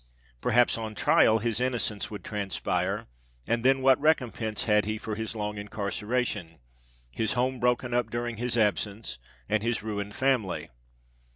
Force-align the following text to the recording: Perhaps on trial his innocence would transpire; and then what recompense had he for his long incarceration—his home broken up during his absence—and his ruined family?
Perhaps 0.41 0.79
on 0.79 0.95
trial 0.95 1.37
his 1.37 1.61
innocence 1.61 2.09
would 2.09 2.23
transpire; 2.23 3.05
and 3.45 3.63
then 3.63 3.83
what 3.83 3.99
recompense 4.01 4.63
had 4.63 4.85
he 4.85 4.97
for 4.97 5.13
his 5.13 5.35
long 5.35 5.59
incarceration—his 5.59 7.33
home 7.33 7.59
broken 7.59 7.93
up 7.93 8.09
during 8.09 8.37
his 8.37 8.57
absence—and 8.57 9.61
his 9.61 9.83
ruined 9.83 10.15
family? 10.15 10.71